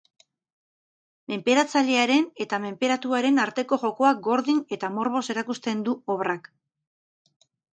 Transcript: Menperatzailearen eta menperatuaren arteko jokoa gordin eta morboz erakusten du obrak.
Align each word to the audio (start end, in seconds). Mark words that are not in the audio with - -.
Menperatzailearen 1.33 2.25
eta 2.47 2.59
menperatuaren 2.65 3.37
arteko 3.45 3.79
jokoa 3.83 4.15
gordin 4.29 4.65
eta 4.79 4.91
morboz 4.97 5.23
erakusten 5.35 5.85
du 5.91 5.97
obrak. 6.17 6.51